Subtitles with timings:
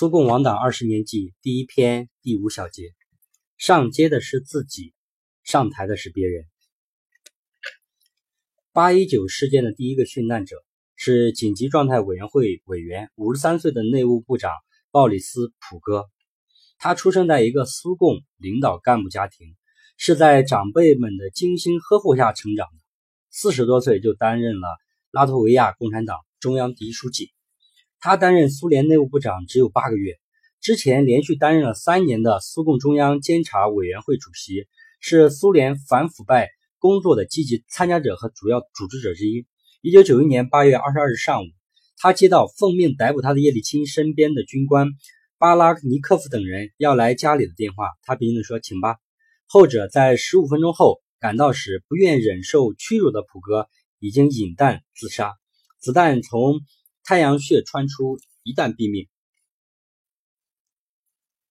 [0.00, 2.94] 苏共亡党二十年记第一篇第五小节：
[3.58, 4.94] 上街的是自己，
[5.44, 6.46] 上台的是别人。
[8.72, 10.56] 八一九事件的第一个殉难者
[10.96, 14.50] 是紧急状态委员会委员，五十三岁的内务部长
[14.90, 16.06] 鲍里斯·普戈。
[16.78, 19.54] 他出生在一个苏共领导干部家庭，
[19.98, 22.78] 是在长辈们的精心呵护下成长的。
[23.28, 24.66] 四十多岁就担任了
[25.10, 27.30] 拉脱维亚共产党中央第一书记。
[28.02, 30.18] 他担任苏联内务部长只有八个月，
[30.62, 34.66] 之前连续担任了三年的苏共中央监察委员会主席，
[35.00, 39.46] 是苏联反腐败工作的积极参加者和主要组织者之一。
[39.82, 41.46] 一九九一年八月二十二日上午，
[41.98, 44.88] 他接到奉命逮捕他的叶利钦身边的军官
[45.36, 48.96] 巴拉尼科夫等人要来家里的电话，他平静地说：“请吧。”
[49.44, 55.34] 后者在十五分钟后赶到时，不愿忍受屈辱的普哥已经引弹自杀，
[55.80, 56.60] 子弹从。
[57.04, 59.08] 太阳穴穿出，一旦毙命。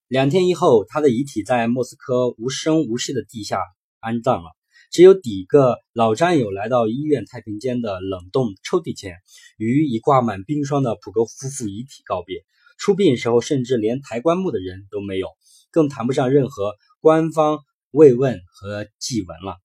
[0.07, 3.59] 两天以后，他的遗体在莫斯科无声无息的地下
[3.99, 4.51] 安葬了。
[4.91, 9.17] 只有几个老战友来到医院太平间的冷冻抽屉前，
[9.57, 12.43] 与已挂满冰霜的普格夫妇遗体告别。
[12.79, 15.27] 出殡时候，甚至连抬棺木的人都没有，
[15.69, 17.59] 更谈不上任何官方
[17.91, 19.57] 慰问和祭文了。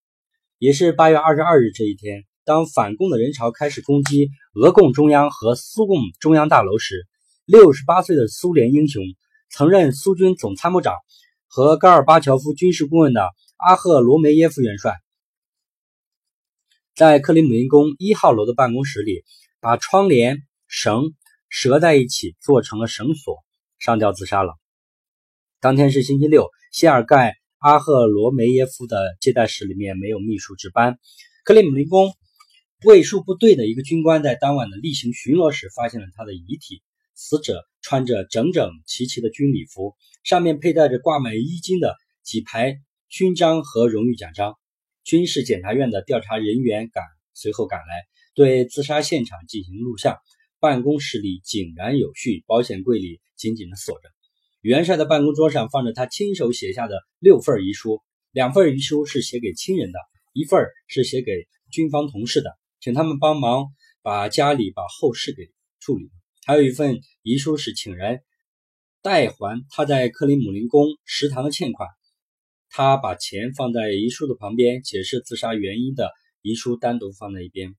[0.59, 2.25] 也是八月二十二日这一天。
[2.45, 7.09] 当反共的人潮开始攻击俄共中央和苏共中央大楼时，
[7.45, 9.03] 六十八岁的苏联英雄、
[9.51, 10.95] 曾任苏军总参谋长
[11.49, 14.95] 和戈尔巴乔夫军事顾问的阿赫罗梅耶夫元帅，
[16.95, 19.25] 在克里姆林宫一号楼的办公室里，
[19.59, 21.15] 把窗帘绳
[21.49, 23.39] 折在一起做成了绳索，
[23.81, 24.55] 上吊自杀了。
[25.59, 31.01] 当天是星期六，谢尔盖阿赫罗梅耶夫的接待室里面没有秘书值班，
[31.43, 32.15] 克里姆林宫。
[32.85, 36.83] 卫戍部队的一个军官在当晚的例行巡逻时发现了他的遗体。
[37.17, 42.77] 死者穿着整整齐齐的军礼服，上面佩戴着挂满衣襟的几排
[43.09, 44.57] 勋章和荣誉奖章。
[45.03, 50.19] 军事检察院的调查人员赶随后赶来，对自杀现场进行录像。
[50.59, 54.09] 办公室里井然有序，保险柜里紧紧地锁着。
[54.61, 58.03] 元帅的办公桌上放着他亲手写下的六份遗书，
[58.33, 59.99] 两份遗书是写给亲人的，
[60.33, 62.51] 一份是写给军方同事的。
[62.85, 63.69] 请他们帮忙
[64.03, 65.51] 把家里把后事给
[65.81, 66.11] 处理。
[66.45, 68.21] 还有一份遗书是请人
[69.01, 71.89] 代还他在克里姆林宫食堂的欠款。
[72.69, 76.11] 他把钱放在遗书的旁边，解释自杀原因的
[76.43, 77.75] 遗书单独放在一边。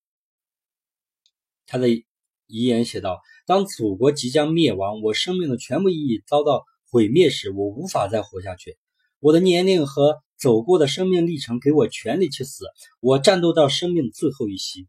[1.67, 2.03] 他的遗
[2.47, 8.75] 言写道：“当祖国即将灭亡，我生命的全部意义遭到毁灭时，我无法再活下去。
[9.19, 12.65] 我的年龄和走过的生命历程给我权利去死。
[13.01, 14.87] 我战斗到生命最后一息。”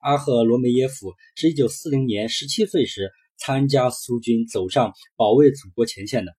[0.00, 6.32] 阿赫罗梅耶夫是一九四零年十七岁时参加苏军，走上保卫祖国前线的。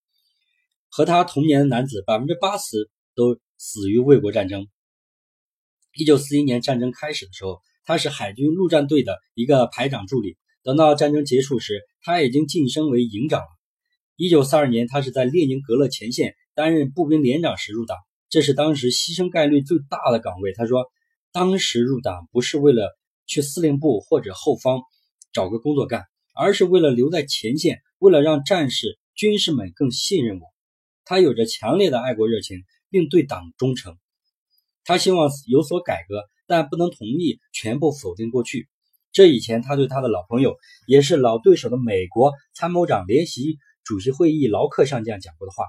[0.89, 4.67] 和他同年的男子，百分之八十都死于卫国战争。
[5.95, 10.37] 一九四一年战争开始的时候，他是海军陆战队的一个排长助理。
[10.63, 13.47] 等到战争结束时，他已经晋升为营长了。
[14.15, 17.95] 一九四二年，他是在列宁格勒前线担任步兵连长时入党，
[18.27, 20.51] 这是当时牺牲概率最大的岗位。
[20.51, 20.85] 他说，
[21.31, 22.97] 当时入党不是为了。
[23.31, 24.81] 去司令部或者后方
[25.31, 26.03] 找个工作干，
[26.35, 30.47] 而是为了留在前线，为了让战士、军士们更信任我。
[31.05, 33.97] 他有着强烈的爱国热情，并对党忠诚。
[34.83, 38.67] 他希望有所改革，但不能同意全部否定过去。
[39.13, 45.63] 这以前他对他的老朋友，也是老对手的美国参谋长联席主席会议劳克上将讲过的话。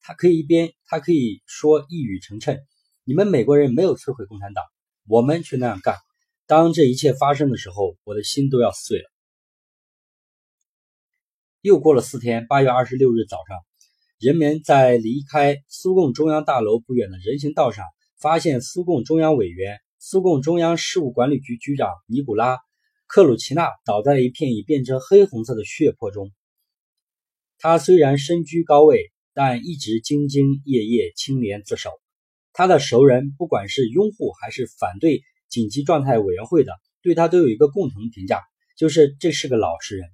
[0.00, 2.60] 他可以一边，他可以说一语成谶
[3.02, 4.64] ：“你们美国人没有摧毁共产党，
[5.08, 5.96] 我们却那样干。”
[6.50, 9.08] 当这一切发生的时候，我的心都要碎了。
[11.60, 13.56] 又过了四天，八月二十六日早上，
[14.18, 17.84] 人们在离开苏共中央大楼不远的人行道上，
[18.18, 22.56] 发现苏共中央委员、苏共中央事务管理局局长尼古拉·
[23.06, 26.32] 克鲁奇纳倒在一片已变成黑红色的血泊中。
[27.58, 31.92] 他虽然身居高位，但一直兢兢业业、清廉自守。
[32.52, 35.22] 他的熟人，不管是拥护还是反对。
[35.50, 38.40] 紧急状态委员会的对他都有一个共同评价，
[38.76, 40.08] 就是这是个老实人。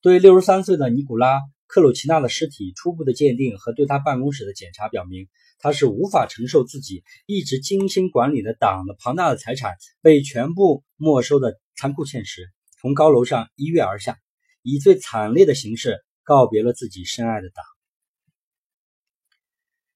[0.00, 5.28] 对六十三岁的尼古拉·克鲁奇纳的尸体初步的鉴定和对他办公室的检查表明，
[5.58, 12.48] 他是无法承受自己一直精心管理的党的庞大的财产被全部没收的残酷现实，
[12.80, 14.16] 从高楼上一跃而下，
[14.62, 17.64] 以最惨烈的形式告别了自己深爱的党。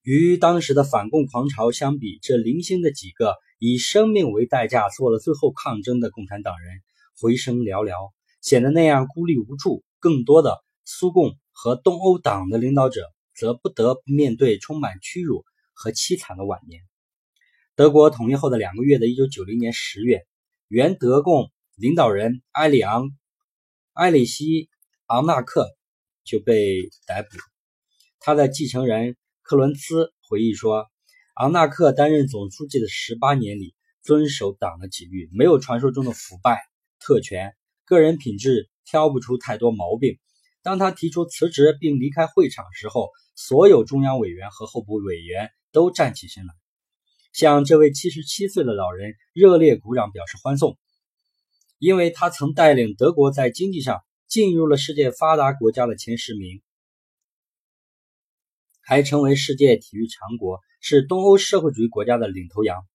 [0.01, 3.35] 与当时的反共狂潮相比，这零星的几个。
[3.59, 6.81] 以生命为代价做了最后抗争的共产党人
[7.19, 8.11] 回声寥寥，
[8.41, 9.83] 显得那样孤立无助。
[9.99, 15.43] 更多的苏共和东欧党的领导者则不得不面对充满屈辱
[15.73, 16.81] 和凄惨的晚年。
[17.75, 20.27] 德国统一后的两个月的1990年10月，
[20.67, 23.05] 原德共领导人埃里昂·
[23.93, 24.65] 埃里希·
[25.07, 25.67] 昂纳克
[26.23, 27.29] 就被逮捕。
[28.19, 30.87] 他的继承人克伦兹回忆说
[31.39, 36.57] ：“昂纳克担任总书记的十八年里，遵守党的纪律，没有传说中的腐败、
[36.99, 37.55] 特权，
[37.85, 40.17] 个人品质挑不出太多毛病。
[40.63, 46.55] 当他提出辞职并离开会场时候，所有中央委员和候补委员都站起身来，
[47.33, 50.75] 向这位七十七岁的老人热烈鼓掌，表示欢送，
[51.77, 56.63] 因为他曾带领德国在经济上进入了世界发达国家的前十名。”
[58.81, 62.85] 还成为世界体育强国，是东欧社会主义国家的领头羊。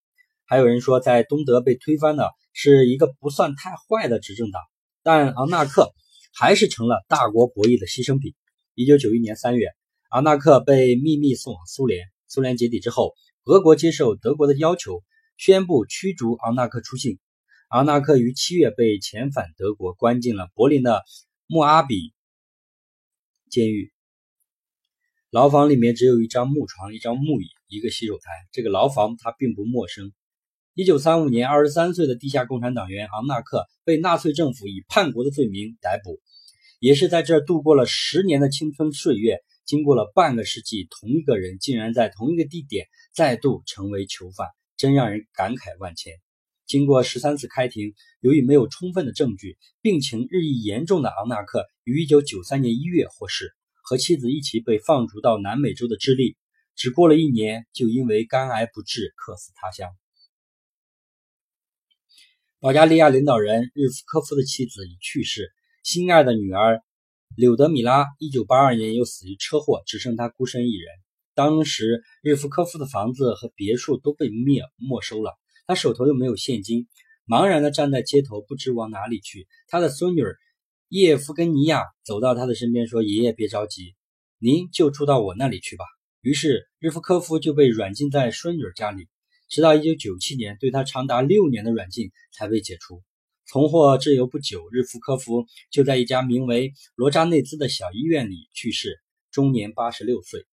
[0.45, 4.61] 还有人说，在东德被推翻的是一个不算太坏的执政党，
[5.03, 5.93] 但昂纳克
[6.35, 8.35] 还是成了大国博弈的牺牲品。
[8.75, 9.69] 一九九一年三月，
[10.11, 12.07] 昂纳克被秘密送往苏联。
[12.29, 13.15] 苏联解体之后，
[13.45, 15.03] 俄国接受德国的要求，
[15.37, 17.19] 宣布驱逐昂纳克出境。
[17.69, 21.03] 昂纳克于七月被遣返德国，关进了柏林的
[21.47, 22.13] 穆阿比
[23.51, 23.93] 监狱。
[25.31, 28.31] 牢房里面只有一张木床、一张木椅、一个洗手台。
[28.53, 30.13] 这个牢房他并不陌生。
[30.75, 36.21] 一九三五年，二十三岁的地下共产党员昂纳克被纳粹政府以叛国的罪名逮捕，
[36.81, 39.39] 也是在这度过了十年的青春岁月。
[39.65, 46.13] 经过了半个世纪，同一个人竟然在同一个地点再度成为囚犯，真让人感慨万千。
[46.67, 53.53] 经过十三次开庭，由于没有充分的证据，病情日益严重的昂纳克于一九九三年一月获释。
[53.85, 56.37] 和妻子一起被放逐到南美洲的智利，
[56.75, 59.91] 只过了一年，就因为肝癌不治，客死他乡。
[62.61, 65.53] 保加利亚领导人日夫科夫的妻子已去世，
[65.83, 66.83] 心爱的女儿
[67.37, 70.93] 柳德米拉一九八二年又死于车祸，只剩他孤身一人。
[71.35, 76.89] 当时日夫科夫的房子和别墅都被灭没收了，他手头又没有现金，
[77.27, 79.47] 茫然地站在街头，不知往哪里去。
[79.69, 80.23] 他的孙女。
[80.95, 83.95] 叶夫根尼亚走到他的身边，说：“爷爷别着急，
[84.37, 85.87] 您就住到我那里去吧。”
[86.23, 89.09] 于是日夫科夫就被软禁在孙女家里，
[89.49, 93.03] 直到1997年，对他长达六年的软禁才被解除。
[93.45, 100.47] 重获自由不久，日夫科夫就在一家名为罗扎内兹的小医院里去世，终年86岁。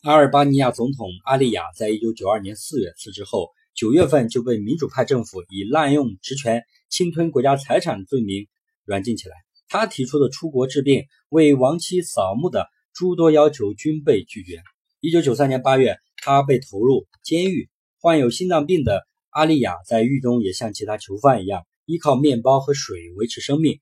[0.00, 3.50] 阿尔巴尼亚总统阿利亚在1992年4月辞职后。
[3.74, 8.48] 九月份就被民主派政府以滥用职权、侵吞国家财产罪名
[8.84, 9.36] 软禁起来。
[9.68, 12.66] 他提出的出国治病、为亡妻扫墓的
[12.98, 14.60] 诸多要求均被拒绝。
[14.98, 17.70] 一九九三年八月，他被投入监狱。
[18.00, 23.78] 患有心脏病的阿丽亚在狱中也像其他囚犯一样，依靠面包和水维持生命。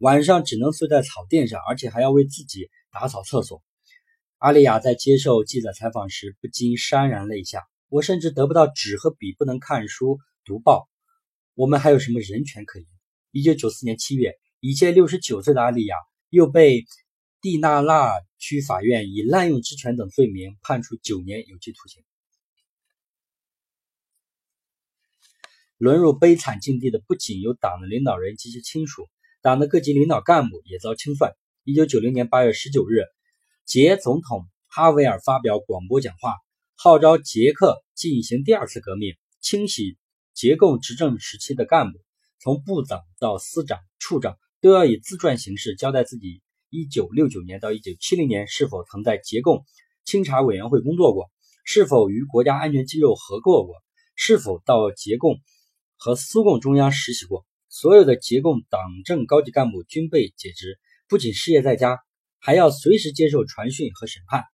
[0.00, 3.62] 晚上只能睡在草垫上，而且还要为自己打扫厕所。
[4.38, 7.62] 阿丽亚在接受记者采访时不禁潸然泪下。
[7.88, 10.88] 我甚至得不到纸和笔，不能看书读报。
[11.54, 12.88] 我们还有什么人权可言？
[13.30, 15.94] 一九九四年七月，已届六十九岁的阿丽亚
[16.30, 16.84] 又被
[17.46, 22.02] 蒂纳拉区法院以滥用职权等罪名判处九年有期徒刑。
[25.76, 29.08] 沦入悲惨境地的不仅有党的领导人及其亲属，
[29.42, 31.34] 党的各级领导干部也遭清算。
[31.62, 33.04] 一九九零年八月十九日，
[33.64, 36.34] 捷总统哈维尔发表广播讲话。
[36.74, 39.96] 号召捷克进行第二次革命，清洗
[40.34, 42.00] 捷共执政时期的干部，
[42.40, 49.64] 从部长到司长、处长都要以自传形式交代自己1969年到1970年是否曾在捷共
[50.04, 51.30] 清查委员会工作过，
[51.64, 53.74] 是否与国家安全机构合作过，
[54.14, 55.40] 是否到捷共
[55.96, 57.46] 和苏共中央实习过。
[57.68, 61.98] 所有的捷共党政高级干部均被解职，不仅失业在家，
[62.38, 64.44] 还要随时接受传讯和审判。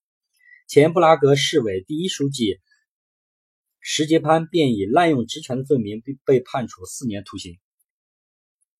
[0.66, 2.58] 前布拉格市委第一书记
[3.80, 7.58] 石杰潘便以滥用职权的罪名被被判处四年徒刑，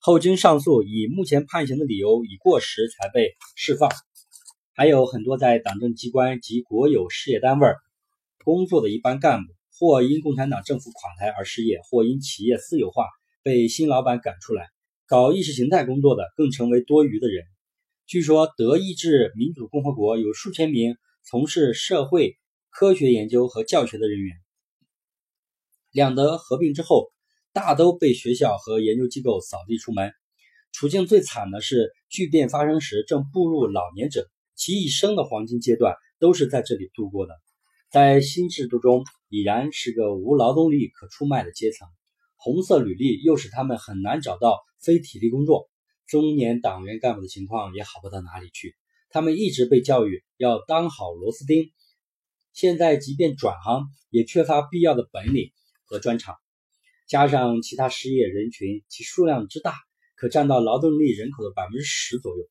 [0.05, 3.89] 后经上诉，以目前判刑的理由已过时，才被释放。
[4.75, 7.69] 还有很多在党政机关及国有事业单位
[8.45, 13.07] 工作的一般干部，或因共产党政府垮台而失业，或因企业私有化
[13.45, 14.71] 被新老板赶出来，
[15.07, 17.45] 搞意识形态工作的更成为多余的人。
[18.05, 20.97] 据说德意志民主共和国有数千名。
[21.25, 22.37] 从事社会
[22.69, 24.35] 科学研究和教学的人员，
[25.93, 27.13] 两德合并之后，
[27.53, 30.13] 大都被学校和研究机构扫地出门。
[30.73, 37.35] 处境最惨的是，巨变发生时正步入老年者，其一生的黄金阶段都是在这里度过的。
[37.91, 41.87] 在新制度中，已然是个无劳动力可出卖的阶层，
[42.37, 45.69] 红色履历又使他们很难找到非体力工作。
[46.07, 48.75] 中年党员干部的情况也好不到哪里去。
[49.11, 51.71] 他们一直被教育要当好螺丝钉，
[52.55, 55.53] 现在即便转行，也缺乏必要的本领
[55.85, 56.37] 和专长。
[57.13, 59.75] 加上其他失业人群，其数量之大，
[60.17, 62.49] 可占到劳动力人口的百分之十左右。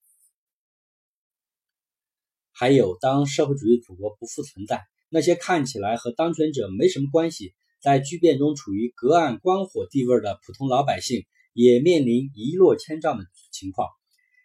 [2.51, 13.89] 还有，当社会主义祖国不复存在，那些看起来和当权者没什么关系，在巨变中处于隔岸观火地位的普通老百姓，也面临一落千丈的情况。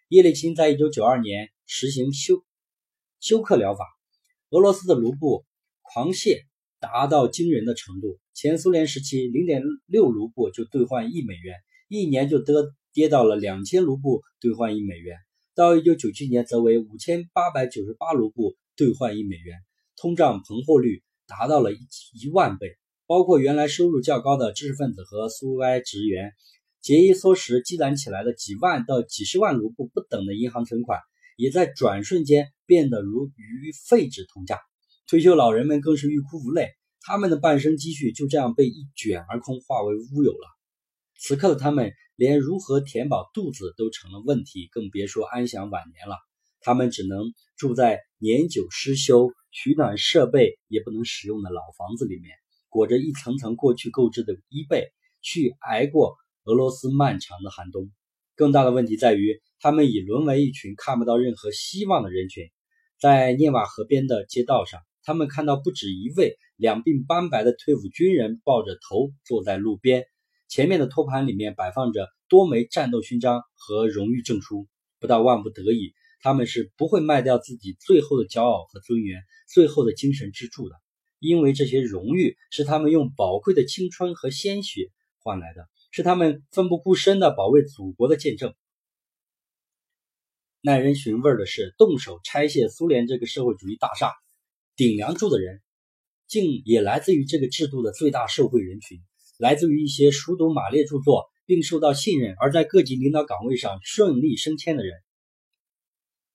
[0.07, 2.43] 叶利钦在一九九二年实行休
[3.19, 3.85] 休克疗法，
[4.49, 5.45] 俄罗斯的卢布
[5.83, 6.39] 狂泻
[6.79, 8.17] 达到惊人的程度。
[8.37, 11.55] 前苏联时期，零点六卢布就兑换一美元，
[11.87, 15.17] 一年就得跌到了两千卢布兑换一美元。
[15.55, 19.57] 到一九九七年，则为五千八百九十八卢布兑换一美元，
[19.95, 21.79] 通胀膨货率达到了一
[22.13, 22.77] 一万倍。
[23.07, 26.33] 包括原来收入较高的知识分子和苏维埃职员，
[26.79, 30.99] 节衣缩食积攒起来的几万到几十万卢布不等的银行存款，
[31.37, 34.59] 也在转瞬间变得如鱼废纸同价。
[35.07, 36.69] 退休老人们更是欲哭无泪，
[37.07, 40.47] 他们的半生积蓄就这样被一卷而空，化为乌有了。
[41.17, 41.91] 此刻的他们。
[42.17, 46.15] 连如何填饱肚子都成了问题，更别说安享晚年了。
[46.61, 52.31] 他们只能住在年久失修、取暖设备也不能使用的老房子里面，
[52.69, 54.87] 裹着一层层过去购置的衣被，
[55.21, 57.91] 去挨过俄罗斯漫长的寒冬。
[58.35, 62.49] 更大的问题在于，他们已沦为一群看不到任何希望的人群。
[62.99, 70.03] 在涅瓦河边的街道上，他们看到不止一位两鬓斑白的退伍军人抱着头坐在路边。
[70.49, 74.67] 前面的托盘里面摆放着多枚战斗勋章和荣誉证书，
[74.99, 80.75] 不到万不得已，他们是不会卖掉自己最后的骄傲和尊严、最后的精神支柱的，
[81.19, 88.53] 因为这些荣誉是他们用宝贵的青春和鲜血换来的，是他们奋不顾身的保卫祖国的见证。
[90.59, 94.11] 耐人寻味的是，动手拆卸苏联这个社会主义大厦
[94.77, 95.63] 顶梁柱的人，
[96.27, 98.99] 竟也来自于这个制度的最大受惠人群。
[99.39, 104.99] 来自于一些熟读马列著作并受到信任而在各级领导岗位上顺利升迁的人，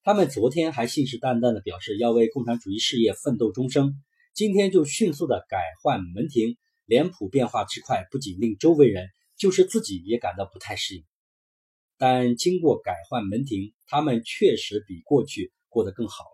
[0.03, 3.95] 他们昨天还信誓旦旦地表示要为共产主义事业奋斗终生，
[4.35, 11.05] 今天就迅速地改换门庭，脸谱变化之快，不仅令周围人，就是自己也感到不太适应。
[11.97, 16.32] 但经过改换门庭，他们确实比过去过得更好。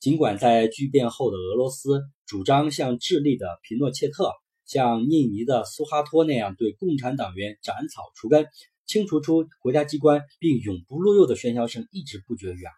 [0.00, 4.32] 尽管在巨变后的俄罗斯主张像智利的皮诺切特。
[4.64, 8.46] 像印尼的苏哈托那样对共产党员斩草除根、
[8.86, 12.72] 清除出国家机关并永不录用的喧嚣声一直不绝于耳，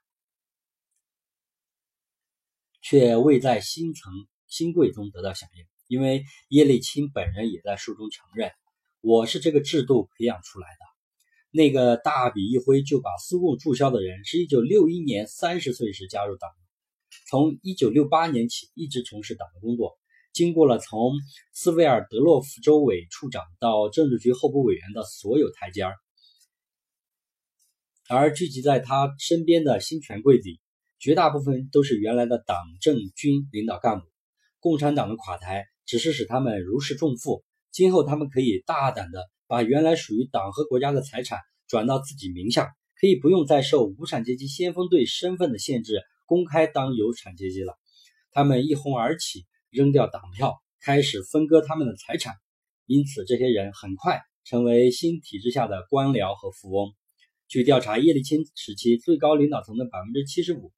[2.81, 4.11] 却未在新层
[4.49, 5.67] 新贵中得到响应。
[5.87, 8.51] 因为叶利钦本人也在书中承认
[9.03, 10.87] ：“我是这个制度培养出来的。”
[11.53, 16.51] 那个大笔一挥就把苏共注销的人，是一九六一年三十岁时加入党，
[17.29, 19.99] 从一九六八年起一直从事党的工作。
[20.33, 21.13] 经过了从
[21.53, 25.95] 斯维尔德洛夫州委处长到政治局候补委员的所有台阶儿，
[28.09, 30.59] 而聚集在他身边的新权贵里，
[30.99, 34.07] 绝大部分都是原来的党政军领导干部。
[34.59, 46.01] 共产党的垮台只是使他们如释重负，今后他们可以大胆的把原来属于党和国家的财产转到自己名下，可以不用再受无产阶级先锋队身份的限制，
[46.33, 47.79] 公开当有产阶级了。
[48.31, 49.47] 他们一哄而起。
[49.73, 52.35] 扔掉党票，开始分割他们的财产，
[52.85, 56.93] 因此这些人很快成为新体制下的官僚和富翁。
[57.49, 60.75] 据调查，叶利钦时期最高领导层的百分之七十五，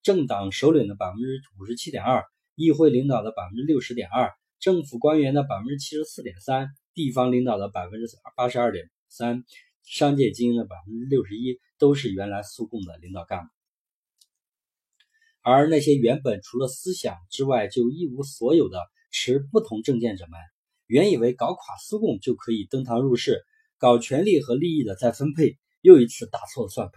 [0.00, 2.22] 政党首领的百分之五十七点二，
[2.54, 9.42] 议会领导的百分之六十点二，政府官员的百分之七十四点三，地方领导的百分之八十二点三，
[9.82, 13.55] 商界精英的百分之六十一，都是原来苏共的领导干部。
[15.48, 18.80] 而那些原本除了思想之外就一无所有的
[19.12, 20.32] 持不同政见者们，
[20.88, 23.44] 原以为搞垮苏共就可以登堂入室，
[23.78, 26.94] 搞权力和利益的再分配，又一次打错了算盘。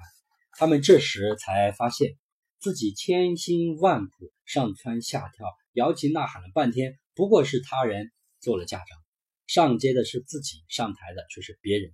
[0.58, 2.18] 他们这时才发现，
[2.60, 9.00] 自己千辛万苦上蹿下跳、摇旗呐喊了半天，不过是他人做了嫁妆，
[9.46, 11.92] 上街的是自己，上台的却是别人。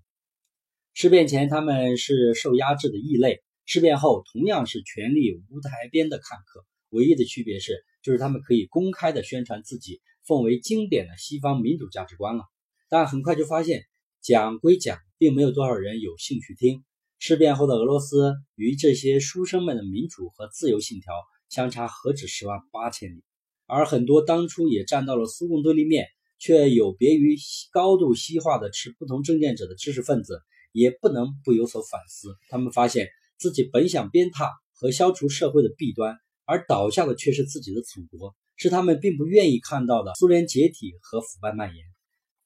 [0.93, 3.43] 事变前，他们是受压制的异类。
[3.65, 12.43] 事变后同样是权力无台边的看客，唯一的区别是，就是他们可以公开的宣传自己奉为经典的西方民主价值观了。
[12.89, 13.83] 但很快就发现，
[14.21, 16.83] 讲归讲，并没有多少人有兴趣听。
[17.17, 21.13] 事变后的俄罗斯与这些书生们的民主和自由信条
[21.49, 23.23] 相差何止十万八千里，
[23.65, 26.05] 而很多当初也站到了苏共对立面，
[26.37, 27.35] 却有别于
[27.71, 30.39] 高度西化的持不同政见者的知识分子。
[30.75, 32.35] 也不能不有所反思。
[32.49, 33.07] 他们发现
[33.37, 41.85] 自己本想鞭挞和消除社会的弊端，而倒下的却是自己的祖国，是他们并不愿意看到的苏联解体和腐败蔓延。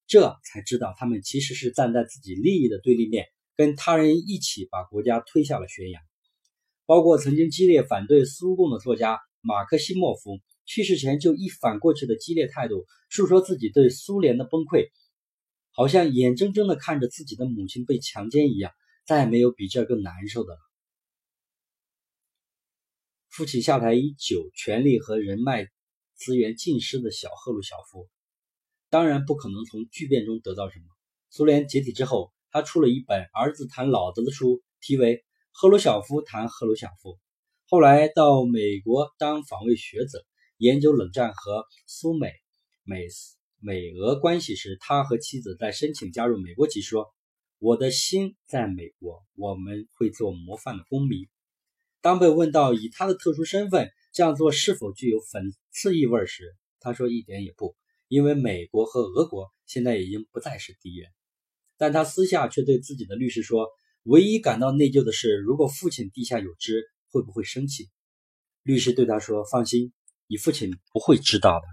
[0.08, 6.00] 这才知道，他们其实是站在自己利益的对立面，跟他人一起把国家推下了悬崖。
[6.88, 14.90] 包括曾经激烈反对苏共的作家马克西莫夫，去世前就一反过去的激烈态度，诉说自己对苏联的崩溃，
[15.72, 18.72] 好像眼睁睁地看着自己的母亲被强奸一样，
[19.06, 20.60] 再也没有比这更难受的了。
[23.30, 25.68] 父亲下台已久，权力和人脉
[26.16, 28.10] 资源尽失的小赫鲁晓夫。
[28.90, 30.86] 当然不可能从巨变中得到什么。
[31.30, 35.18] 苏联解体之后，他出了一本儿子谈老子的书，题为
[35.52, 37.12] 《赫鲁晓夫谈赫鲁晓夫》。
[37.68, 40.26] 后来到美国当访问学者，
[40.58, 42.32] 研究冷战和苏美
[42.84, 43.08] 美
[43.60, 47.06] 美俄关系时，他和妻子在申请加入美国籍说
[47.60, 51.28] ：“我的心在美国，我们会做模范的公民。”
[52.02, 57.76] 当被问到以他的特殊身份这样做是否具有讽刺意味时，他说：“一点也不。”
[58.08, 61.12] 因为美国和俄国现在已经不再是敌人，
[61.78, 63.68] 但他私下却对自己的律师说
[64.04, 67.90] ：“唯一感到内疚的是，如果父亲地下有知，会不会生气？”
[68.64, 69.94] 律师对他说：“放心，
[70.28, 71.66] 你父亲不会知道的。”